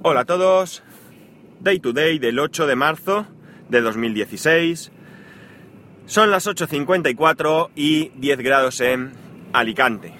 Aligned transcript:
Hola 0.00 0.20
a 0.20 0.24
todos. 0.24 0.84
Day 1.58 1.80
to 1.80 1.92
day 1.92 2.20
del 2.20 2.38
8 2.38 2.68
de 2.68 2.76
marzo 2.76 3.26
de 3.68 3.80
2016. 3.80 4.92
Son 6.06 6.30
las 6.30 6.46
8.54 6.46 7.70
y 7.74 8.10
10 8.10 8.38
grados 8.38 8.80
en 8.80 9.10
Alicante. 9.52 10.14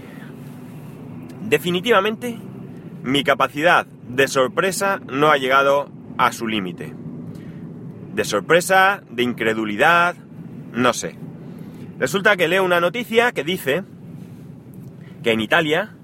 Definitivamente, 1.42 2.40
mi 3.04 3.22
capacidad 3.22 3.86
de 3.86 4.26
sorpresa 4.26 5.00
no 5.06 5.30
ha 5.30 5.38
llegado 5.38 5.88
a 6.18 6.32
su 6.32 6.48
límite. 6.48 6.92
De 8.14 8.24
sorpresa, 8.24 9.04
de 9.08 9.22
incredulidad, 9.22 10.16
no 10.72 10.92
sé. 10.92 11.16
Resulta 12.00 12.36
que 12.36 12.48
leo 12.48 12.64
una 12.64 12.80
noticia 12.80 13.30
que 13.30 13.44
dice 13.44 13.84
que 15.22 15.30
en 15.30 15.40
Italia 15.40 15.94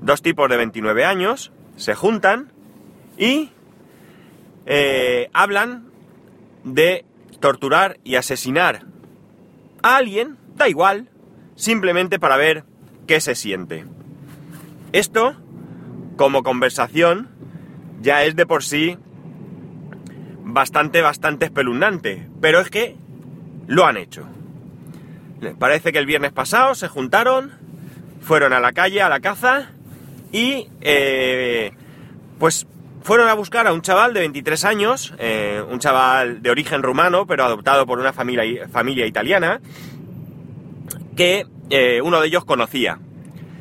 dos 0.00 0.22
tipos 0.22 0.48
de 0.48 0.56
29 0.56 1.04
años 1.04 1.52
se 1.76 1.94
juntan 1.94 2.50
y 3.20 3.50
eh, 4.64 5.28
hablan 5.34 5.90
de 6.64 7.04
torturar 7.38 7.98
y 8.02 8.16
asesinar 8.16 8.86
a 9.82 9.96
alguien, 9.96 10.38
da 10.56 10.68
igual, 10.68 11.08
simplemente 11.54 12.18
para 12.18 12.36
ver 12.36 12.64
qué 13.06 13.20
se 13.20 13.34
siente. 13.34 13.84
Esto, 14.92 15.36
como 16.16 16.42
conversación, 16.42 17.28
ya 18.00 18.24
es 18.24 18.36
de 18.36 18.46
por 18.46 18.64
sí 18.64 18.96
bastante, 20.42 21.02
bastante 21.02 21.44
espeluznante, 21.44 22.26
pero 22.40 22.60
es 22.60 22.70
que 22.70 22.96
lo 23.66 23.84
han 23.84 23.98
hecho. 23.98 24.26
Parece 25.58 25.92
que 25.92 25.98
el 25.98 26.06
viernes 26.06 26.32
pasado 26.32 26.74
se 26.74 26.88
juntaron, 26.88 27.52
fueron 28.22 28.54
a 28.54 28.60
la 28.60 28.72
calle, 28.72 29.02
a 29.02 29.10
la 29.10 29.20
caza, 29.20 29.70
y 30.32 30.68
eh, 30.80 31.72
pues 32.38 32.66
fueron 33.02 33.28
a 33.28 33.34
buscar 33.34 33.66
a 33.66 33.72
un 33.72 33.82
chaval 33.82 34.14
de 34.14 34.20
23 34.20 34.64
años, 34.64 35.14
eh, 35.18 35.62
un 35.68 35.78
chaval 35.78 36.42
de 36.42 36.50
origen 36.50 36.82
rumano, 36.82 37.26
pero 37.26 37.44
adoptado 37.44 37.86
por 37.86 37.98
una 37.98 38.12
familia, 38.12 39.06
italiana, 39.06 39.60
que 41.16 41.46
eh, 41.70 42.00
uno 42.02 42.20
de 42.20 42.28
ellos 42.28 42.44
conocía. 42.44 42.98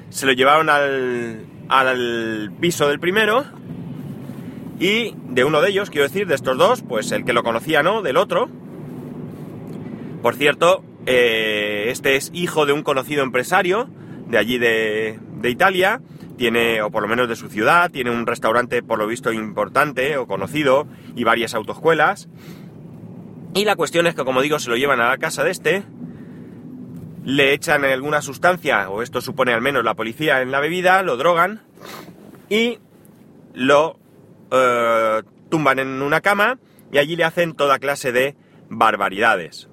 Se 0.10 0.26
lo 0.26 0.34
llevaron 0.34 0.70
al, 0.70 1.45
al 1.70 2.52
piso 2.60 2.88
del 2.88 3.00
primero 3.00 3.45
y 4.80 5.14
de 5.30 5.44
uno 5.44 5.62
de 5.62 5.70
ellos, 5.70 5.90
quiero 5.90 6.08
decir, 6.08 6.28
de 6.28 6.36
estos 6.36 6.58
dos, 6.58 6.82
pues 6.82 7.12
el 7.12 7.26
que 7.26 7.34
lo 7.34 7.44
conocía 7.44 7.84
no, 7.84 8.02
del 8.02 8.17
otro. 8.17 8.50
Por 10.22 10.36
cierto, 10.36 10.84
este 11.06 12.16
es 12.16 12.32
hijo 12.34 12.66
de 12.66 12.73
un 12.73 12.84
conocido 12.84 13.23
empresario 13.23 13.90
de 14.28 14.38
allí 14.38 14.58
de, 14.58 15.20
de 15.42 15.50
Italia, 15.50 16.02
tiene, 16.40 16.82
o 16.82 16.90
por 16.90 17.04
lo 17.04 17.09
menos 17.09 17.28
de 17.28 17.36
su 17.36 17.50
ciudad, 17.50 17.92
tiene 17.92 18.12
un 18.12 18.26
restaurante 18.26 18.82
por 18.82 18.98
lo 18.98 19.06
visto 19.08 19.34
importante 19.34 20.16
o 20.16 20.26
conocido 20.26 20.88
y 21.14 21.26
varias 21.26 21.54
autoescuelas. 21.54 22.30
Y 23.54 23.66
la 23.66 23.76
cuestión 23.76 24.08
es 24.08 24.16
que, 24.16 24.23
como 24.23 24.42
digo, 24.42 24.58
se 24.58 24.70
lo 24.70 24.78
llevan 24.78 25.02
a 25.02 25.10
la 25.10 25.17
casa 25.17 25.44
de 25.44 25.52
este, 25.52 25.84
le 27.26 27.52
echan 27.52 27.84
alguna 27.84 28.22
sustancia, 28.22 28.90
o 28.90 29.02
esto 29.02 29.20
supone 29.20 29.52
al 29.52 29.60
menos 29.60 29.84
la 29.84 29.95
policía 29.95 30.42
en 30.42 30.52
la 30.52 30.62
bebida, 30.62 31.04
lo 31.04 31.17
drogan 31.17 31.62
y 32.48 32.80
lo 33.54 34.00
eh, 34.50 35.22
tumban 35.50 35.80
en 35.80 36.02
una 36.02 36.22
cama 36.22 36.58
y 36.90 37.00
allí 37.00 37.17
le 37.17 37.26
hacen 37.26 37.54
toda 37.54 37.80
clase 37.80 38.14
de 38.14 38.38
barbaridades. 38.70 39.67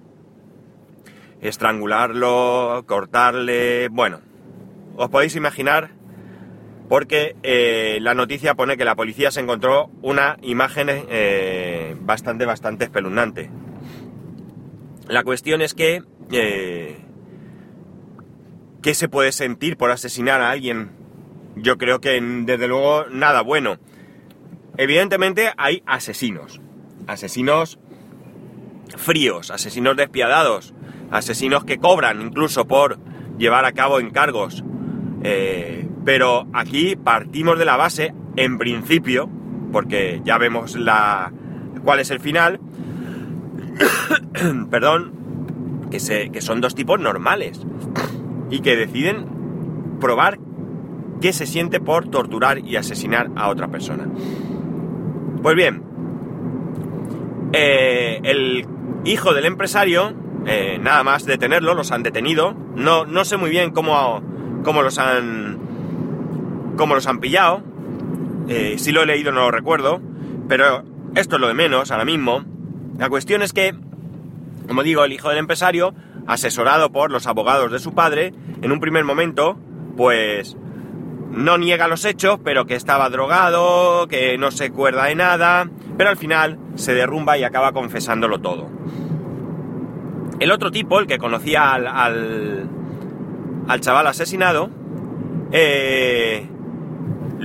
Estrangularlo, 1.40 2.82
cortarle, 2.88 3.86
bueno, 3.88 4.20
os 4.96 5.08
podéis 5.10 5.36
imaginar 5.36 5.95
porque 6.88 7.36
eh, 7.42 7.98
la 8.00 8.14
noticia 8.14 8.54
pone 8.54 8.76
que 8.76 8.84
la 8.84 8.94
policía 8.94 9.30
se 9.30 9.40
encontró 9.40 9.90
una 10.02 10.36
imagen 10.42 10.88
eh, 10.90 11.96
bastante, 12.00 12.44
bastante 12.44 12.84
espeluznante. 12.84 13.50
La 15.08 15.22
cuestión 15.22 15.62
es 15.62 15.74
que... 15.74 16.02
Eh, 16.32 16.98
¿Qué 18.82 18.94
se 18.94 19.08
puede 19.08 19.32
sentir 19.32 19.76
por 19.76 19.90
asesinar 19.90 20.40
a 20.40 20.50
alguien? 20.50 20.90
Yo 21.56 21.76
creo 21.76 22.00
que 22.00 22.20
desde 22.20 22.68
luego 22.68 23.06
nada 23.10 23.40
bueno. 23.40 23.78
Evidentemente 24.76 25.50
hay 25.56 25.82
asesinos. 25.86 26.60
Asesinos 27.08 27.80
fríos, 28.96 29.50
asesinos 29.50 29.96
despiadados, 29.96 30.74
asesinos 31.10 31.64
que 31.64 31.78
cobran 31.78 32.20
incluso 32.20 32.66
por 32.66 32.98
llevar 33.38 33.64
a 33.64 33.72
cabo 33.72 33.98
encargos. 33.98 34.62
Eh, 35.22 35.85
pero 36.06 36.46
aquí 36.52 36.94
partimos 36.94 37.58
de 37.58 37.64
la 37.64 37.76
base, 37.76 38.14
en 38.36 38.58
principio, 38.58 39.28
porque 39.72 40.22
ya 40.24 40.38
vemos 40.38 40.76
la, 40.76 41.32
cuál 41.82 41.98
es 41.98 42.12
el 42.12 42.20
final, 42.20 42.60
perdón, 44.70 45.88
que, 45.90 45.98
son 46.40 46.60
dos 46.60 46.76
tipos 46.76 47.00
normales 47.00 47.60
y 48.50 48.60
que 48.60 48.76
deciden 48.76 49.26
probar 50.00 50.38
qué 51.20 51.32
se 51.32 51.44
siente 51.44 51.80
por 51.80 52.08
torturar 52.08 52.60
y 52.60 52.76
asesinar 52.76 53.32
a 53.34 53.48
otra 53.48 53.66
persona. 53.66 54.06
Pues 55.42 55.56
bien, 55.56 55.82
eh, 57.52 58.20
el 58.22 58.64
hijo 59.04 59.34
del 59.34 59.46
empresario, 59.46 60.14
eh, 60.46 60.78
nada 60.80 61.02
más 61.02 61.26
detenerlo, 61.26 61.74
los 61.74 61.90
han 61.90 62.04
detenido. 62.04 62.54
No, 62.76 63.06
no 63.06 63.24
sé 63.24 63.36
muy 63.36 63.50
bien 63.50 63.72
cómo, 63.72 64.22
cómo 64.62 64.82
los 64.82 64.98
han 64.98 65.65
cómo 66.76 66.94
los 66.94 67.06
han 67.06 67.20
pillado. 67.20 67.62
Eh, 68.48 68.76
si 68.78 68.92
lo 68.92 69.02
he 69.02 69.06
leído 69.06 69.32
no 69.32 69.40
lo 69.40 69.50
recuerdo, 69.50 70.00
pero 70.48 70.84
esto 71.14 71.36
es 71.36 71.40
lo 71.40 71.48
de 71.48 71.54
menos 71.54 71.90
ahora 71.90 72.04
mismo. 72.04 72.44
La 72.98 73.08
cuestión 73.08 73.42
es 73.42 73.52
que, 73.52 73.74
como 74.68 74.82
digo, 74.82 75.04
el 75.04 75.12
hijo 75.12 75.28
del 75.28 75.38
empresario, 75.38 75.94
asesorado 76.26 76.90
por 76.92 77.10
los 77.10 77.26
abogados 77.26 77.72
de 77.72 77.78
su 77.78 77.94
padre, 77.94 78.32
en 78.62 78.72
un 78.72 78.80
primer 78.80 79.04
momento, 79.04 79.56
pues 79.96 80.56
no 81.30 81.58
niega 81.58 81.88
los 81.88 82.04
hechos, 82.04 82.38
pero 82.42 82.66
que 82.66 82.74
estaba 82.74 83.10
drogado, 83.10 84.06
que 84.08 84.38
no 84.38 84.50
se 84.50 84.66
acuerda 84.66 85.04
de 85.06 85.14
nada, 85.14 85.68
pero 85.96 86.10
al 86.10 86.16
final 86.16 86.58
se 86.76 86.94
derrumba 86.94 87.36
y 87.36 87.44
acaba 87.44 87.72
confesándolo 87.72 88.40
todo. 88.40 88.68
El 90.38 90.50
otro 90.50 90.70
tipo, 90.70 91.00
el 91.00 91.06
que 91.06 91.18
conocía 91.18 91.72
al, 91.72 91.86
al, 91.86 92.68
al 93.68 93.80
chaval 93.80 94.06
asesinado, 94.06 94.70
eh, 95.52 96.48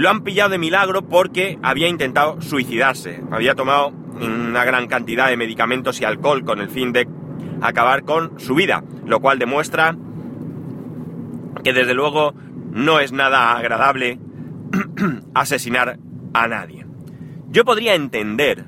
lo 0.02 0.10
han 0.10 0.24
pillado 0.24 0.50
de 0.50 0.58
milagro 0.58 1.04
porque 1.04 1.60
había 1.62 1.88
intentado 1.88 2.42
suicidarse. 2.42 3.22
Había 3.30 3.54
tomado 3.54 3.90
una 3.90 4.66
gran 4.66 4.88
cantidad 4.88 5.30
de 5.30 5.38
medicamentos 5.38 6.02
y 6.02 6.06
alcohol 6.06 6.44
con 6.44 6.60
el 6.60 6.70
fin 6.70 6.92
de 6.92 7.08
acabar 7.62 8.02
con 8.04 8.40
su 8.40 8.56
vida, 8.56 8.84
lo 9.06 9.20
cual 9.20 9.38
demuestra 9.38 9.96
que 11.64 11.72
desde 11.72 11.94
luego 11.94 12.34
no 12.72 13.00
es 13.00 13.12
nada 13.12 13.56
agradable 13.56 14.18
asesinar 15.36 16.00
a 16.34 16.48
nadie. 16.48 16.88
Yo 17.50 17.64
podría 17.64 17.94
entender, 17.94 18.66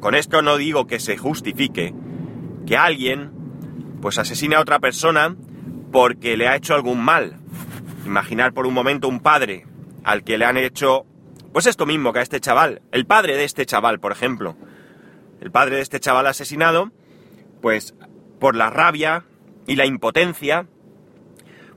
con 0.00 0.16
esto 0.16 0.42
no 0.42 0.56
digo 0.56 0.88
que 0.88 0.98
se 0.98 1.16
justifique, 1.16 1.94
que 2.66 2.76
alguien 2.76 3.30
pues 4.02 4.18
asesine 4.18 4.56
a 4.56 4.60
otra 4.60 4.80
persona 4.80 5.36
porque 5.92 6.36
le 6.36 6.48
ha 6.48 6.56
hecho 6.56 6.74
algún 6.74 7.04
mal. 7.04 7.36
Imaginar 8.04 8.52
por 8.52 8.66
un 8.66 8.74
momento 8.74 9.06
un 9.06 9.20
padre 9.20 9.69
al 10.04 10.24
que 10.24 10.38
le 10.38 10.44
han 10.44 10.56
hecho, 10.56 11.04
pues 11.52 11.66
esto 11.66 11.86
mismo 11.86 12.12
que 12.12 12.20
a 12.20 12.22
este 12.22 12.40
chaval, 12.40 12.82
el 12.92 13.06
padre 13.06 13.36
de 13.36 13.44
este 13.44 13.66
chaval, 13.66 14.00
por 14.00 14.12
ejemplo, 14.12 14.56
el 15.40 15.50
padre 15.50 15.76
de 15.76 15.82
este 15.82 16.00
chaval 16.00 16.26
asesinado, 16.26 16.90
pues 17.60 17.94
por 18.38 18.56
la 18.56 18.70
rabia 18.70 19.24
y 19.66 19.76
la 19.76 19.86
impotencia, 19.86 20.66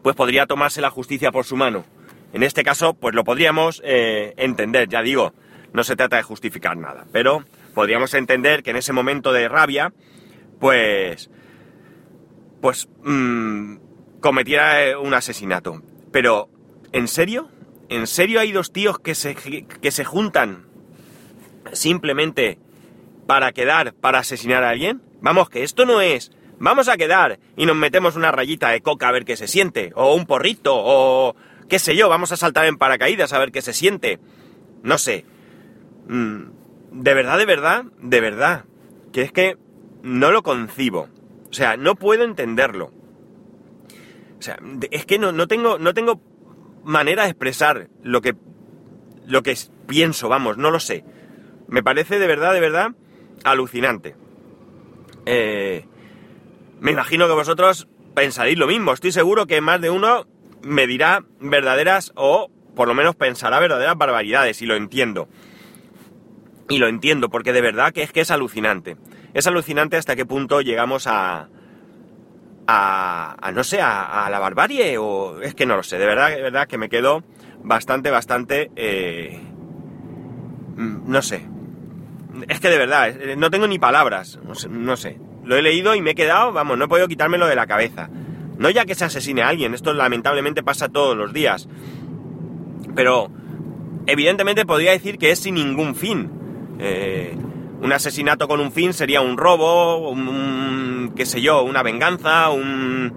pues 0.02 0.16
podría 0.16 0.46
tomarse 0.46 0.82
la 0.82 0.90
justicia 0.90 1.32
por 1.32 1.46
su 1.46 1.56
mano. 1.56 1.86
En 2.34 2.44
este 2.44 2.64
caso, 2.64 2.94
pues 2.94 3.14
lo 3.14 3.24
podríamos 3.24 3.82
eh, 3.86 4.34
entender, 4.38 4.90
ya 4.90 5.02
digo, 5.02 5.34
no 5.72 5.84
se 5.84 5.96
trata 5.96 6.18
de 6.18 6.24
justificar 6.24 6.78
nada, 6.78 7.06
pero 7.12 7.46
podríamos 7.74 8.14
entender 8.14 8.64
que 8.64 8.72
en 8.72 8.78
ese 8.78 8.94
momento 8.94 9.32
de 9.34 9.48
rabia, 9.48 9.94
pues, 10.60 11.30
pues, 12.62 12.88
mmm, 13.04 13.76
cometiera 14.20 14.98
un 15.00 15.14
asesinato. 15.14 15.82
Pero, 16.12 16.50
¿en 16.92 17.08
serio? 17.08 17.50
¿En 17.90 18.08
serio 18.08 18.40
hay 18.40 18.52
dos 18.52 18.72
tíos 18.72 19.00
que 19.00 19.16
se, 19.16 19.36
que 19.36 19.92
se 19.92 20.06
juntan 20.06 20.66
simplemente 21.72 22.60
para 23.28 23.52
quedar, 23.52 23.94
para 23.94 24.20
asesinar 24.20 24.64
a 24.64 24.70
alguien? 24.70 25.02
Vamos, 25.22 25.50
que 25.50 25.64
esto 25.64 25.86
no 25.86 26.02
es. 26.02 26.32
Vamos 26.60 26.88
a 26.88 26.98
quedar 26.98 27.40
y 27.58 27.66
nos 27.66 27.76
metemos 27.76 28.16
una 28.16 28.32
rayita 28.32 28.70
de 28.70 28.82
coca 28.82 29.10
a 29.10 29.12
ver 29.12 29.26
qué 29.26 29.36
se 29.36 29.48
siente. 29.48 29.92
O 29.96 30.16
un 30.16 30.26
porrito, 30.26 30.74
o 30.76 31.36
qué 31.68 31.80
sé 31.80 31.96
yo, 31.96 32.10
vamos 32.10 32.32
a 32.32 32.38
saltar 32.38 32.66
en 32.66 32.78
paracaídas 32.78 33.34
a 33.34 33.40
ver 33.40 33.52
qué 33.52 33.62
se 33.62 33.74
siente. 33.74 34.20
No 34.82 34.98
sé. 34.98 35.26
Mm, 36.08 36.44
de 36.92 37.14
verdad, 37.14 37.38
de 37.38 37.46
verdad, 37.46 37.86
de 38.02 38.22
verdad. 38.22 38.66
Que 39.12 39.22
es 39.24 39.32
que 39.32 39.58
no 40.04 40.32
lo 40.32 40.44
concibo. 40.44 41.10
O 41.50 41.54
sea, 41.54 41.78
no 41.78 41.96
puedo 41.96 42.24
entenderlo. 42.24 42.92
O 44.40 44.42
sea, 44.42 44.58
es 44.92 45.06
que 45.06 45.20
no, 45.20 45.32
no 45.32 45.48
tengo, 45.48 45.80
no 45.80 45.94
tengo 45.94 46.20
manera 46.84 47.24
de 47.24 47.30
expresar 47.30 47.90
lo 48.02 48.22
que, 48.22 48.36
lo 49.26 49.44
que 49.44 49.58
pienso, 49.88 50.30
vamos, 50.30 50.58
no 50.58 50.72
lo 50.72 50.80
sé. 50.80 51.04
Me 51.68 51.84
parece 51.84 52.20
de 52.20 52.28
verdad, 52.28 52.54
de 52.54 52.60
verdad, 52.60 52.92
alucinante. 53.44 54.16
Eh, 55.26 55.86
me 56.80 56.92
imagino 56.92 57.28
que 57.28 57.34
vosotros 57.34 57.88
pensaréis 58.14 58.58
lo 58.58 58.68
mismo. 58.68 58.94
Estoy 58.94 59.12
seguro 59.12 59.48
que 59.48 59.62
más 59.62 59.82
de 59.82 59.90
uno 59.90 60.28
me 60.62 60.88
dirá 60.88 61.24
verdaderas 61.40 62.12
o 62.16 62.50
por 62.76 62.88
lo 62.88 62.94
menos 62.94 63.16
pensará 63.16 63.60
verdaderas 63.60 63.98
barbaridades 63.98 64.62
y 64.62 64.66
lo 64.66 64.76
entiendo. 64.76 65.28
Y 66.70 66.78
lo 66.78 66.88
entiendo 66.88 67.30
porque 67.30 67.54
de 67.54 67.62
verdad 67.62 67.94
que 67.94 68.04
es 68.04 68.12
que 68.12 68.22
es 68.22 68.32
alucinante. 68.32 68.98
Es 69.34 69.48
alucinante 69.48 69.98
hasta 69.98 70.16
qué 70.16 70.26
punto 70.26 70.62
llegamos 70.62 71.08
a, 71.08 71.50
a, 72.68 73.52
no 73.54 73.64
sé, 73.64 73.82
a, 73.82 74.28
la 74.30 74.40
barbarie 74.40 74.98
o 74.98 75.42
es 75.42 75.56
que 75.56 75.66
no 75.66 75.76
lo 75.76 75.84
sé. 75.84 75.98
De 75.98 76.06
verdad, 76.06 76.30
de 76.30 76.42
verdad 76.42 76.68
que 76.68 76.78
me 76.78 76.90
quedo 76.90 77.24
bastante, 77.64 78.10
bastante, 78.10 78.72
eh, 78.76 79.42
mm, 80.76 81.12
no 81.12 81.22
sé. 81.22 81.48
Es 82.48 82.60
que 82.60 82.70
de 82.70 82.78
verdad, 82.78 83.10
eh, 83.10 83.36
no 83.36 83.52
tengo 83.52 83.68
ni 83.68 83.80
palabras, 83.80 84.40
no 84.44 84.96
sé, 84.96 85.18
Lo 85.44 85.56
he 85.56 85.62
leído 85.62 85.94
y 85.94 86.02
me 86.02 86.12
he 86.12 86.16
quedado, 86.16 86.52
vamos, 86.52 86.78
no 86.78 86.86
he 86.86 86.88
podido 86.88 87.08
quitármelo 87.08 87.48
de 87.48 87.56
la 87.56 87.68
cabeza. 87.68 88.10
No 88.58 88.70
ya 88.70 88.86
que 88.86 88.96
se 88.96 89.06
asesine 89.06 89.42
a 89.42 89.50
alguien, 89.50 89.74
esto 89.74 89.94
lamentablemente 89.94 90.64
pasa 90.64 90.90
todos 90.90 91.18
los 91.18 91.34
días. 91.34 91.68
Pero, 92.96 93.30
evidentemente 94.06 94.66
podría 94.66 94.92
decir 94.92 95.18
que 95.18 95.32
es 95.32 95.40
sin 95.40 95.56
ningún 95.56 95.96
fin. 95.96 96.32
Eh, 96.80 97.36
un 97.84 97.92
asesinato 97.92 98.48
con 98.48 98.62
un 98.62 98.72
fin 98.72 98.94
sería 98.94 99.20
un 99.20 99.38
robo, 99.38 100.10
un, 100.10 101.12
qué 101.18 101.26
sé 101.26 101.42
yo, 101.42 101.64
una 101.64 101.84
venganza, 101.84 102.50
un, 102.50 103.12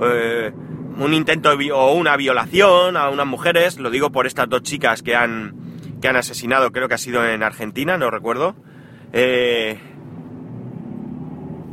eh, 0.00 0.52
un 0.98 1.12
intento 1.12 1.50
o 1.74 1.94
una 1.94 2.16
violación 2.16 2.96
a 2.96 3.10
unas 3.10 3.26
mujeres. 3.26 3.80
Lo 3.80 3.90
digo 3.90 4.12
por 4.12 4.28
estas 4.28 4.48
dos 4.48 4.62
chicas 4.62 5.02
que 5.02 5.16
han, 5.16 5.56
que 6.00 6.06
han 6.06 6.14
asesinado, 6.14 6.70
creo 6.70 6.86
que 6.86 6.94
ha 6.94 6.98
sido 6.98 7.26
en 7.26 7.42
Argentina, 7.42 7.98
no 7.98 8.08
recuerdo. 8.08 8.54
Eh, 9.12 9.80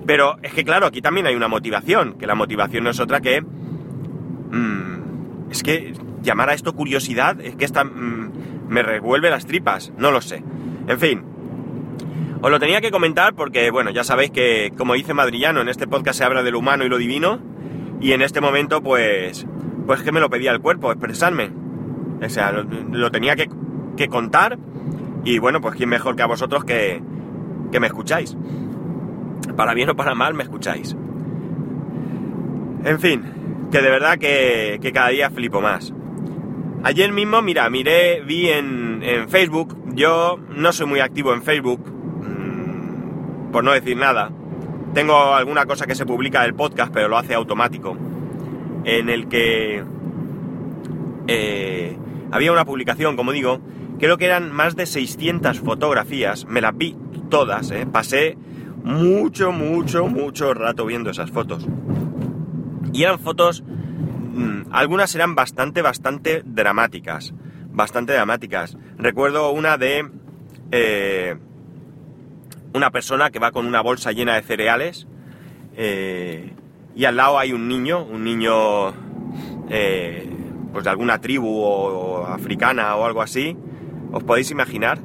pero 0.08 0.38
es 0.42 0.54
que 0.54 0.64
claro, 0.64 0.88
aquí 0.88 1.00
también 1.00 1.28
hay 1.28 1.36
una 1.36 1.48
motivación, 1.48 2.18
que 2.18 2.26
la 2.26 2.36
motivación 2.36 2.84
no 2.84 2.90
es 2.90 3.00
otra 3.00 3.22
que... 3.22 3.42
Mm, 3.42 5.52
es 5.52 5.62
que 5.62 5.94
llamar 6.24 6.50
a 6.50 6.54
esto 6.56 6.74
curiosidad 6.74 7.40
es 7.40 7.56
que 7.56 7.66
esta, 7.66 7.84
mm, 7.84 8.68
me 8.68 8.82
revuelve 8.82 9.30
las 9.30 9.46
tripas, 9.46 9.94
no 9.96 10.10
lo 10.10 10.22
sé. 10.22 10.44
En 10.88 11.00
fin, 11.00 11.31
os 12.42 12.50
lo 12.50 12.60
tenía 12.60 12.82
que 12.82 12.90
comentar 12.90 13.36
porque, 13.36 13.70
bueno, 13.70 13.92
ya 13.92 14.04
sabéis 14.04 14.32
que, 14.32 14.74
como 14.76 14.96
dice 14.96 15.14
Madrillano, 15.14 15.62
en 15.62 15.70
este 15.70 15.88
podcast 15.88 16.18
se 16.18 16.24
habla 16.24 16.42
de 16.42 16.52
lo 16.52 16.60
humano 16.60 16.84
y 16.84 16.90
lo 16.90 16.98
divino, 16.98 17.40
y 18.00 18.14
en 18.14 18.24
este 18.24 18.42
momento, 18.42 18.82
pues, 18.82 19.46
pues 19.86 20.02
que 20.02 20.12
me 20.12 20.20
lo 20.20 20.30
pedía 20.30 20.52
el 20.52 20.60
cuerpo, 20.60 20.92
expresarme. 20.92 21.52
O 22.24 22.30
sea, 22.30 22.52
lo, 22.52 23.12
tenía 23.12 23.36
que, 23.36 23.48
que, 23.96 24.08
contar, 24.08 24.58
y 25.24 25.38
bueno, 25.38 25.62
pues 25.62 25.76
quién 25.76 25.90
mejor 25.90 26.16
que 26.16 26.24
a 26.24 26.28
vosotros 26.28 26.64
que, 26.64 27.02
que 27.72 27.80
me 27.80 27.88
escucháis. 27.88 28.36
Para 29.56 29.76
bien 29.76 29.90
o 29.90 29.96
para 29.96 30.16
mal, 30.16 30.34
me 30.34 30.44
escucháis. 30.44 30.96
En 32.84 33.00
fin, 33.00 33.24
que 33.72 33.82
de 33.82 33.90
verdad 33.90 34.18
que, 34.18 34.80
que 34.82 34.92
cada 34.92 35.10
día 35.10 35.30
flipo 35.30 35.62
más. 35.62 35.94
Ayer 36.84 37.12
mismo, 37.12 37.44
mira, 37.44 37.70
miré, 37.70 38.22
vi 38.22 38.50
en, 38.50 39.04
en 39.04 39.30
Facebook, 39.30 39.78
yo 39.94 40.40
no 40.50 40.74
soy 40.74 40.88
muy 40.88 41.00
activo 41.00 41.34
en 41.34 41.44
Facebook, 41.44 42.01
por 43.52 43.64
no 43.64 43.72
decir 43.72 43.98
nada. 43.98 44.32
Tengo 44.94 45.34
alguna 45.34 45.66
cosa 45.66 45.86
que 45.88 45.96
se 45.96 46.06
publica 46.06 46.42
del 46.42 46.54
podcast, 46.54 46.94
pero 46.94 47.08
lo 47.08 47.18
hace 47.18 47.34
automático. 47.34 47.98
En 48.84 49.10
el 49.10 49.28
que 49.28 49.84
eh, 51.28 51.98
había 52.32 52.52
una 52.52 52.66
publicación, 52.66 53.16
como 53.16 53.32
digo, 53.32 53.62
creo 54.00 54.18
que 54.18 54.26
eran 54.26 54.52
más 54.52 54.76
de 54.76 54.86
600 54.86 55.60
fotografías, 55.60 56.46
me 56.46 56.62
las 56.62 56.76
vi 56.76 56.98
todas, 57.30 57.72
eh, 57.72 57.86
pasé 57.86 58.38
mucho, 58.84 59.52
mucho, 59.52 60.08
mucho 60.08 60.54
rato 60.54 60.86
viendo 60.86 61.10
esas 61.10 61.32
fotos. 61.32 61.68
Y 62.94 63.04
eran 63.04 63.20
fotos, 63.20 63.64
mm, 63.64 64.64
algunas 64.72 65.14
eran 65.16 65.36
bastante, 65.36 65.82
bastante 65.82 66.42
dramáticas, 66.46 67.34
bastante 67.72 68.14
dramáticas. 68.14 68.78
Recuerdo 68.98 69.52
una 69.52 69.78
de... 69.78 70.10
Eh, 70.72 71.38
una 72.74 72.92
persona 72.92 73.30
que 73.30 73.40
va 73.40 73.52
con 73.52 73.66
una 73.66 73.82
bolsa 73.82 74.12
llena 74.12 74.36
de 74.36 74.42
cereales 74.42 75.08
eh, 75.76 76.54
y 76.96 77.06
al 77.06 77.16
lado 77.16 77.40
hay 77.40 77.54
un 77.54 77.68
niño, 77.68 78.04
un 78.04 78.24
niño 78.24 78.90
eh, 79.70 80.30
pues 80.74 80.84
de 80.84 80.90
alguna 80.90 81.20
tribu 81.20 81.48
o, 81.48 82.26
africana 82.26 82.96
o 82.96 83.06
algo 83.06 83.22
así. 83.22 83.58
Os 84.12 84.24
podéis 84.24 84.52
imaginar 84.52 85.00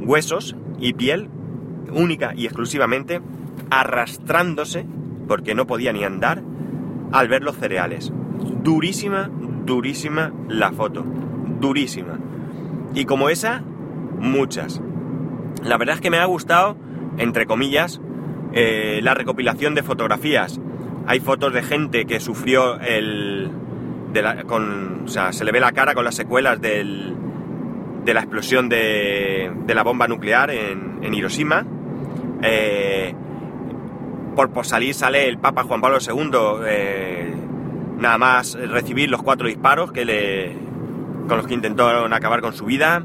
huesos 0.00 0.56
y 0.78 0.94
piel 0.94 1.28
única 1.92 2.32
y 2.34 2.46
exclusivamente 2.46 3.20
arrastrándose 3.70 4.86
porque 5.28 5.54
no 5.54 5.66
podía 5.66 5.92
ni 5.92 6.04
andar 6.04 6.42
al 7.12 7.28
ver 7.28 7.42
los 7.42 7.56
cereales. 7.56 8.12
Durísima, 8.62 9.30
durísima 9.64 10.32
la 10.48 10.72
foto. 10.72 11.04
Durísima. 11.60 12.18
Y 12.94 13.04
como 13.04 13.28
esa, 13.28 13.62
muchas. 14.18 14.80
La 15.62 15.76
verdad 15.76 15.96
es 15.96 16.00
que 16.00 16.10
me 16.10 16.18
ha 16.18 16.24
gustado 16.24 16.76
entre 17.20 17.46
comillas, 17.46 18.00
eh, 18.52 19.00
la 19.02 19.14
recopilación 19.14 19.74
de 19.74 19.82
fotografías. 19.82 20.60
Hay 21.06 21.20
fotos 21.20 21.52
de 21.52 21.62
gente 21.62 22.04
que 22.06 22.20
sufrió 22.20 22.80
el... 22.80 23.50
con, 24.46 25.04
o 25.04 25.08
sea, 25.08 25.32
se 25.32 25.44
le 25.44 25.52
ve 25.52 25.60
la 25.60 25.72
cara 25.72 25.94
con 25.94 26.04
las 26.04 26.14
secuelas 26.14 26.60
del, 26.60 27.14
de 28.04 28.14
la 28.14 28.20
explosión 28.20 28.68
de, 28.68 29.52
de 29.66 29.74
la 29.74 29.82
bomba 29.82 30.08
nuclear 30.08 30.50
en, 30.50 31.14
Hiroshima. 31.14 31.64
Eh, 32.42 33.14
por, 34.34 34.64
salir 34.64 34.94
sale 34.94 35.28
el 35.28 35.38
Papa 35.38 35.64
Juan 35.64 35.80
Pablo 35.80 35.98
II, 36.00 36.30
eh, 36.66 37.34
nada 37.98 38.16
más 38.16 38.54
recibir 38.54 39.10
los 39.10 39.22
cuatro 39.22 39.46
disparos 39.46 39.92
que 39.92 40.04
le, 40.04 40.56
con 41.28 41.36
los 41.36 41.46
que 41.46 41.54
intentó 41.54 41.88
acabar 41.88 42.40
con 42.40 42.54
su 42.54 42.64
vida. 42.64 43.04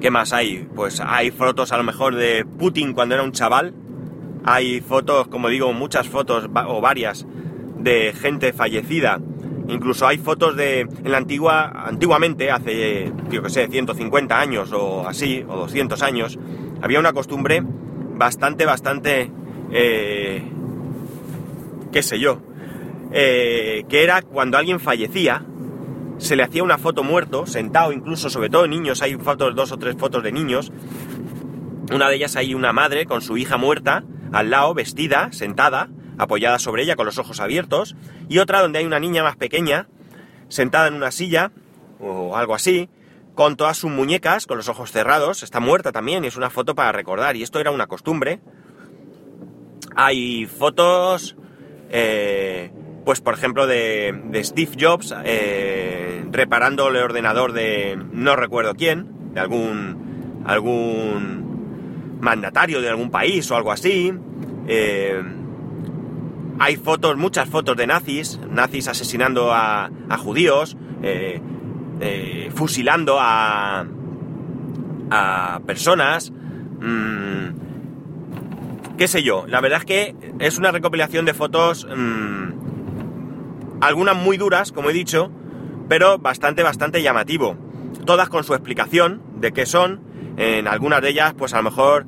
¿Qué 0.00 0.10
más 0.10 0.32
hay? 0.32 0.68
Pues 0.74 1.00
hay 1.00 1.30
fotos 1.30 1.72
a 1.72 1.78
lo 1.78 1.82
mejor 1.82 2.14
de 2.14 2.44
Putin 2.44 2.92
cuando 2.92 3.14
era 3.14 3.24
un 3.24 3.32
chaval. 3.32 3.74
Hay 4.44 4.80
fotos, 4.80 5.28
como 5.28 5.48
digo, 5.48 5.72
muchas 5.72 6.08
fotos 6.08 6.48
o 6.68 6.80
varias 6.80 7.26
de 7.78 8.12
gente 8.12 8.52
fallecida. 8.52 9.20
Incluso 9.68 10.06
hay 10.06 10.18
fotos 10.18 10.54
de 10.56 10.80
en 10.80 11.10
la 11.10 11.18
antigua, 11.18 11.86
antiguamente, 11.86 12.50
hace, 12.50 13.10
yo 13.30 13.42
que 13.42 13.50
sé, 13.50 13.66
150 13.68 14.38
años 14.38 14.70
o 14.72 15.08
así, 15.08 15.44
o 15.48 15.56
200 15.56 16.02
años, 16.02 16.38
había 16.82 17.00
una 17.00 17.12
costumbre 17.12 17.62
bastante, 17.64 18.64
bastante, 18.64 19.30
eh, 19.72 20.42
qué 21.90 22.02
sé 22.02 22.20
yo, 22.20 22.38
eh, 23.12 23.84
que 23.88 24.04
era 24.04 24.22
cuando 24.22 24.58
alguien 24.58 24.78
fallecía, 24.78 25.42
se 26.18 26.36
le 26.36 26.42
hacía 26.42 26.62
una 26.62 26.78
foto 26.78 27.02
muerto, 27.02 27.46
sentado 27.46 27.92
incluso, 27.92 28.30
sobre 28.30 28.48
todo 28.48 28.66
niños, 28.66 29.02
hay 29.02 29.16
fotos, 29.16 29.54
dos 29.54 29.72
o 29.72 29.78
tres 29.78 29.96
fotos 29.96 30.22
de 30.22 30.32
niños. 30.32 30.72
Una 31.92 32.08
de 32.08 32.16
ellas 32.16 32.36
hay 32.36 32.54
una 32.54 32.72
madre 32.72 33.06
con 33.06 33.22
su 33.22 33.36
hija 33.36 33.56
muerta, 33.56 34.04
al 34.32 34.50
lado, 34.50 34.74
vestida, 34.74 35.28
sentada, 35.32 35.88
apoyada 36.18 36.58
sobre 36.58 36.82
ella 36.82 36.96
con 36.96 37.06
los 37.06 37.18
ojos 37.18 37.40
abiertos, 37.40 37.96
y 38.28 38.38
otra 38.38 38.60
donde 38.60 38.78
hay 38.78 38.86
una 38.86 38.98
niña 38.98 39.22
más 39.22 39.36
pequeña, 39.36 39.88
sentada 40.48 40.88
en 40.88 40.94
una 40.94 41.10
silla, 41.10 41.52
o 42.00 42.36
algo 42.36 42.54
así, 42.54 42.88
con 43.34 43.56
todas 43.56 43.76
sus 43.76 43.90
muñecas, 43.90 44.46
con 44.46 44.56
los 44.56 44.68
ojos 44.68 44.90
cerrados, 44.90 45.42
está 45.42 45.60
muerta 45.60 45.92
también, 45.92 46.24
y 46.24 46.28
es 46.28 46.36
una 46.36 46.50
foto 46.50 46.74
para 46.74 46.92
recordar, 46.92 47.36
y 47.36 47.42
esto 47.42 47.60
era 47.60 47.70
una 47.70 47.86
costumbre. 47.86 48.40
Hay 49.94 50.46
fotos, 50.46 51.36
eh, 51.90 52.72
pues 53.06 53.20
por 53.20 53.34
ejemplo 53.34 53.68
de, 53.68 54.12
Steve 54.42 54.72
Jobs 54.78 55.14
eh, 55.24 56.24
reparando 56.32 56.88
el 56.88 56.96
ordenador 56.96 57.52
de 57.52 57.96
no 58.10 58.34
recuerdo 58.34 58.74
quién, 58.74 59.32
de 59.32 59.38
algún, 59.38 60.42
algún 60.44 62.18
mandatario 62.20 62.80
de 62.80 62.88
algún 62.88 63.12
país 63.12 63.48
o 63.52 63.56
algo 63.56 63.70
así. 63.70 64.12
Eh, 64.66 65.22
hay 66.58 66.74
fotos, 66.74 67.16
muchas 67.16 67.48
fotos 67.48 67.76
de 67.76 67.86
nazis, 67.86 68.40
nazis 68.50 68.88
asesinando 68.88 69.52
a, 69.54 69.88
judíos, 70.18 70.76
eh, 71.00 71.40
fusilando 72.56 73.18
a, 73.20 73.86
a 75.12 75.60
personas. 75.64 76.32
Mm, 76.80 77.50
qué 78.98 79.06
sé 79.06 79.22
yo, 79.22 79.46
la 79.46 79.60
verdad 79.60 79.78
es 79.78 79.84
que 79.84 80.16
es 80.40 80.58
una 80.58 80.72
recopilación 80.72 81.24
de 81.24 81.34
fotos 81.34 81.86
mm, 81.86 82.65
algunas 83.80 84.16
muy 84.16 84.36
duras, 84.36 84.72
como 84.72 84.90
he 84.90 84.92
dicho, 84.92 85.30
pero 85.88 86.18
bastante, 86.18 86.62
bastante 86.62 87.02
llamativo. 87.02 87.56
Todas 88.04 88.28
con 88.28 88.44
su 88.44 88.54
explicación 88.54 89.22
de 89.36 89.52
qué 89.52 89.66
son. 89.66 90.00
En 90.36 90.68
algunas 90.68 91.00
de 91.00 91.10
ellas, 91.10 91.34
pues 91.36 91.54
a 91.54 91.58
lo 91.58 91.62
mejor 91.64 92.06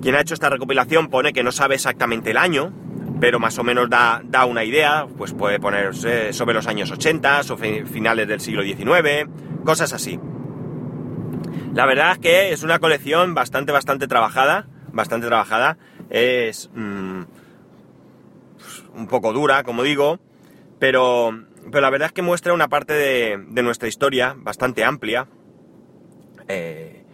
quien 0.00 0.14
ha 0.14 0.20
hecho 0.20 0.34
esta 0.34 0.50
recopilación 0.50 1.08
pone 1.08 1.32
que 1.32 1.42
no 1.42 1.52
sabe 1.52 1.76
exactamente 1.76 2.30
el 2.30 2.36
año, 2.36 2.72
pero 3.20 3.38
más 3.38 3.58
o 3.58 3.64
menos 3.64 3.88
da, 3.88 4.20
da 4.24 4.44
una 4.44 4.64
idea, 4.64 5.06
pues 5.16 5.32
puede 5.32 5.60
ponerse 5.60 6.32
sobre 6.32 6.54
los 6.54 6.66
años 6.66 6.90
80, 6.90 7.44
sobre 7.44 7.86
finales 7.86 8.26
del 8.26 8.40
siglo 8.40 8.62
XIX, 8.62 9.28
cosas 9.64 9.92
así. 9.92 10.18
La 11.74 11.86
verdad 11.86 12.12
es 12.12 12.18
que 12.18 12.52
es 12.52 12.62
una 12.62 12.78
colección 12.80 13.34
bastante, 13.34 13.72
bastante 13.72 14.08
trabajada, 14.08 14.66
bastante 14.92 15.26
trabajada, 15.28 15.78
es 16.10 16.68
mm, 16.74 17.22
un 18.96 19.06
poco 19.08 19.32
dura, 19.32 19.62
como 19.62 19.82
digo, 19.82 20.18
pero, 20.82 21.30
pero 21.70 21.80
la 21.80 21.90
verdad 21.90 22.06
es 22.06 22.12
que 22.12 22.22
muestra 22.22 22.52
una 22.52 22.66
parte 22.66 22.92
de, 22.92 23.40
de 23.50 23.62
nuestra 23.62 23.86
historia 23.86 24.34
bastante 24.36 24.82
amplia, 24.82 25.28
eh, 26.48 27.04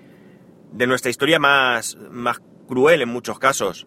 de 0.72 0.86
nuestra 0.86 1.10
historia 1.10 1.38
más, 1.38 1.98
más 2.10 2.40
cruel 2.66 3.02
en 3.02 3.10
muchos 3.10 3.38
casos. 3.38 3.86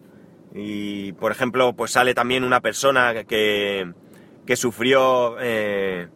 Y, 0.54 1.14
por 1.14 1.32
ejemplo, 1.32 1.72
pues 1.72 1.90
sale 1.90 2.14
también 2.14 2.44
una 2.44 2.60
persona 2.60 3.24
que, 3.24 3.92
que 4.46 4.54
sufrió 4.54 5.34
eh, 5.40 6.06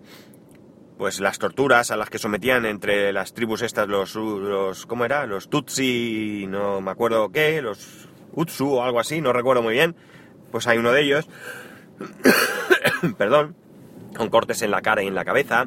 pues 0.96 1.18
las 1.18 1.40
torturas 1.40 1.90
a 1.90 1.96
las 1.96 2.08
que 2.08 2.18
sometían 2.18 2.66
entre 2.66 3.12
las 3.12 3.34
tribus 3.34 3.62
estas, 3.62 3.88
los, 3.88 4.14
los 4.14 4.86
¿cómo 4.86 5.04
era? 5.04 5.26
Los 5.26 5.50
Tutsi, 5.50 6.46
no 6.48 6.80
me 6.80 6.92
acuerdo 6.92 7.32
qué, 7.32 7.60
los 7.62 8.08
Utsu 8.32 8.74
o 8.74 8.84
algo 8.84 9.00
así, 9.00 9.20
no 9.20 9.32
recuerdo 9.32 9.60
muy 9.60 9.74
bien. 9.74 9.96
Pues 10.52 10.68
hay 10.68 10.78
uno 10.78 10.92
de 10.92 11.02
ellos, 11.02 11.28
perdón, 13.18 13.54
con 14.16 14.28
cortes 14.28 14.62
en 14.62 14.70
la 14.70 14.82
cara 14.82 15.02
y 15.02 15.06
en 15.06 15.14
la 15.14 15.24
cabeza. 15.24 15.66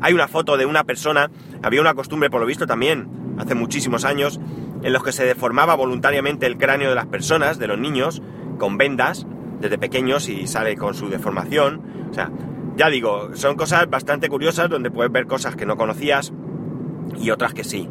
Hay 0.00 0.14
una 0.14 0.28
foto 0.28 0.56
de 0.56 0.66
una 0.66 0.84
persona, 0.84 1.30
había 1.62 1.80
una 1.80 1.94
costumbre 1.94 2.30
por 2.30 2.40
lo 2.40 2.46
visto 2.46 2.66
también, 2.66 3.08
hace 3.38 3.54
muchísimos 3.54 4.04
años, 4.04 4.40
en 4.82 4.92
los 4.92 5.02
que 5.02 5.12
se 5.12 5.24
deformaba 5.24 5.74
voluntariamente 5.74 6.46
el 6.46 6.56
cráneo 6.56 6.88
de 6.88 6.94
las 6.94 7.06
personas, 7.06 7.58
de 7.58 7.66
los 7.66 7.78
niños, 7.78 8.22
con 8.58 8.78
vendas 8.78 9.26
desde 9.60 9.78
pequeños 9.78 10.28
y 10.28 10.46
sale 10.46 10.76
con 10.76 10.94
su 10.94 11.08
deformación. 11.08 12.08
O 12.10 12.14
sea, 12.14 12.30
ya 12.76 12.88
digo, 12.90 13.34
son 13.34 13.56
cosas 13.56 13.90
bastante 13.90 14.28
curiosas 14.28 14.70
donde 14.70 14.90
puedes 14.90 15.10
ver 15.10 15.26
cosas 15.26 15.56
que 15.56 15.66
no 15.66 15.76
conocías 15.76 16.32
y 17.18 17.30
otras 17.30 17.54
que 17.54 17.64
sí. 17.64 17.88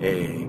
Eh, 0.00 0.48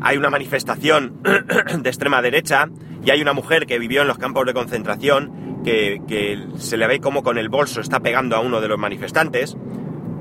hay 0.00 0.16
una 0.18 0.30
manifestación 0.30 1.22
de 1.80 1.88
extrema 1.88 2.20
derecha 2.20 2.68
y 3.04 3.10
hay 3.10 3.22
una 3.22 3.32
mujer 3.32 3.66
que 3.66 3.78
vivió 3.78 4.02
en 4.02 4.08
los 4.08 4.18
campos 4.18 4.46
de 4.46 4.52
concentración 4.52 5.45
que, 5.66 6.00
que 6.06 6.46
se 6.58 6.76
le 6.76 6.86
ve 6.86 7.00
como 7.00 7.24
con 7.24 7.38
el 7.38 7.48
bolso 7.48 7.80
está 7.80 7.98
pegando 7.98 8.36
a 8.36 8.40
uno 8.40 8.60
de 8.60 8.68
los 8.68 8.78
manifestantes. 8.78 9.56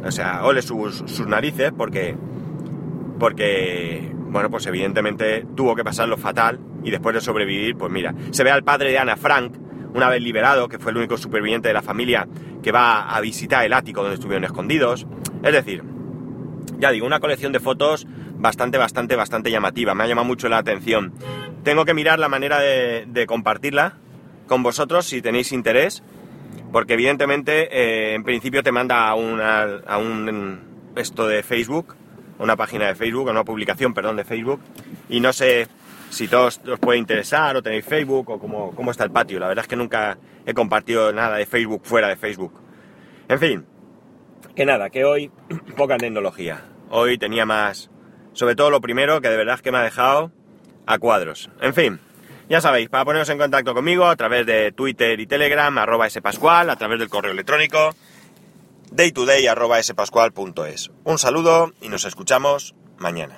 O 0.03 0.09
sea, 0.09 0.43
ole 0.43 0.63
sus, 0.63 1.03
sus 1.05 1.27
narices 1.27 1.71
porque, 1.71 2.17
porque 3.19 4.11
bueno, 4.29 4.49
pues 4.49 4.65
evidentemente 4.65 5.45
tuvo 5.55 5.75
que 5.75 5.83
pasarlo 5.83 6.17
fatal 6.17 6.59
y 6.83 6.89
después 6.89 7.13
de 7.13 7.21
sobrevivir, 7.21 7.75
pues 7.75 7.91
mira, 7.91 8.15
se 8.31 8.43
ve 8.43 8.49
al 8.49 8.63
padre 8.63 8.89
de 8.89 8.97
Ana 8.97 9.17
Frank, 9.17 9.53
una 9.93 10.09
vez 10.09 10.19
liberado, 10.19 10.67
que 10.67 10.79
fue 10.79 10.91
el 10.91 10.97
único 10.97 11.15
superviviente 11.15 11.67
de 11.67 11.75
la 11.75 11.83
familia 11.83 12.27
que 12.63 12.71
va 12.71 13.15
a 13.15 13.21
visitar 13.21 13.63
el 13.63 13.73
ático 13.73 14.01
donde 14.01 14.15
estuvieron 14.15 14.45
escondidos. 14.45 15.05
Es 15.43 15.53
decir, 15.53 15.83
ya 16.79 16.89
digo, 16.89 17.05
una 17.05 17.19
colección 17.19 17.51
de 17.51 17.59
fotos 17.59 18.07
bastante, 18.37 18.79
bastante, 18.79 19.15
bastante 19.15 19.51
llamativa. 19.51 19.93
Me 19.93 20.05
ha 20.05 20.07
llamado 20.07 20.25
mucho 20.25 20.49
la 20.49 20.57
atención. 20.57 21.13
Tengo 21.63 21.85
que 21.85 21.93
mirar 21.93 22.17
la 22.17 22.29
manera 22.29 22.59
de, 22.59 23.05
de 23.07 23.27
compartirla 23.27 23.99
con 24.47 24.63
vosotros 24.63 25.05
si 25.05 25.21
tenéis 25.21 25.51
interés, 25.51 26.03
porque 26.71 26.93
evidentemente 26.93 27.69
eh, 27.71 28.13
en 28.13 28.23
principio 28.23 28.63
te 28.63 28.71
manda 28.71 29.07
a, 29.07 29.15
una, 29.15 29.63
a 29.87 29.97
un 29.97 30.93
esto 30.95 31.27
de 31.27 31.43
Facebook 31.43 31.95
una 32.39 32.55
página 32.55 32.87
de 32.87 32.95
Facebook, 32.95 33.29
una 33.29 33.43
publicación, 33.43 33.93
perdón, 33.93 34.17
de 34.17 34.23
Facebook, 34.23 34.59
y 35.09 35.19
no 35.19 35.33
sé 35.33 35.67
si 36.09 36.27
todos 36.27 36.61
os 36.67 36.79
puede 36.79 36.99
interesar 36.99 37.55
o 37.55 37.61
tenéis 37.61 37.85
Facebook 37.85 38.29
o 38.29 38.39
cómo, 38.39 38.71
cómo 38.75 38.91
está 38.91 39.03
el 39.03 39.11
patio. 39.11 39.39
La 39.39 39.47
verdad 39.47 39.63
es 39.63 39.67
que 39.69 39.75
nunca 39.75 40.17
he 40.45 40.53
compartido 40.53 41.11
nada 41.11 41.37
de 41.37 41.45
Facebook 41.45 41.81
fuera 41.83 42.07
de 42.07 42.15
Facebook. 42.15 42.53
En 43.27 43.39
fin, 43.39 43.65
que 44.55 44.65
nada, 44.65 44.89
que 44.89 45.03
hoy 45.03 45.31
poca 45.77 45.97
tecnología. 45.97 46.63
Hoy 46.89 47.17
tenía 47.17 47.45
más, 47.45 47.89
sobre 48.33 48.55
todo 48.55 48.69
lo 48.69 48.81
primero, 48.81 49.21
que 49.21 49.29
de 49.29 49.37
verdad 49.37 49.55
es 49.55 49.61
que 49.61 49.71
me 49.71 49.79
ha 49.79 49.83
dejado 49.83 50.31
a 50.85 50.97
cuadros. 50.99 51.49
En 51.61 51.73
fin, 51.73 51.99
ya 52.49 52.61
sabéis, 52.61 52.89
para 52.89 53.05
poneros 53.05 53.29
en 53.29 53.39
contacto 53.39 53.73
conmigo 53.73 54.05
a 54.05 54.15
través 54.15 54.45
de 54.45 54.71
Twitter 54.71 55.19
y 55.19 55.25
Telegram, 55.25 55.75
arroba 55.77 56.07
spascual, 56.09 56.69
a 56.69 56.75
través 56.75 56.99
del 56.99 57.09
correo 57.09 57.31
electrónico, 57.31 57.95
daytoday.spascual.es. 58.91 60.91
Un 61.03 61.17
saludo 61.17 61.73
y 61.81 61.89
nos 61.89 62.05
escuchamos 62.05 62.75
mañana. 62.97 63.33